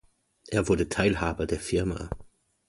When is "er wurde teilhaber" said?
0.47-1.45